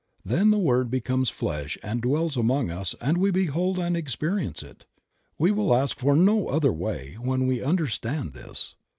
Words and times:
Then 0.25 0.49
the 0.49 0.57
word 0.57 0.89
becomes 0.89 1.29
flesh 1.29 1.77
and 1.83 2.01
dwells 2.01 2.35
among 2.35 2.71
us 2.71 2.95
and 2.99 3.19
we 3.19 3.29
behold 3.29 3.77
and 3.77 3.95
experience 3.95 4.63
it. 4.63 4.87
We 5.37 5.51
will 5.51 5.77
ask 5.77 5.99
for 5.99 6.15
no 6.15 6.47
other 6.47 6.73
way 6.73 7.17
when 7.21 7.45
we 7.45 7.61
understand 7.61 8.33
this. 8.33 8.73